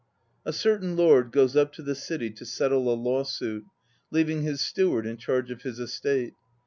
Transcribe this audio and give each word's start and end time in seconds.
A 0.47 0.51
CERTAIN 0.51 0.95
lord 0.95 1.31
goes 1.31 1.55
up 1.55 1.71
to 1.73 1.83
the 1.83 1.93
city 1.93 2.31
to 2.31 2.43
settle 2.43 2.91
a 2.91 2.95
lawsuit, 2.97 3.65
leaving 4.09 4.41
his 4.41 4.59
steward 4.59 5.05
in 5.05 5.17
charge 5.17 5.51
of 5.51 5.61
his 5.61 5.77
estate. 5.79 6.33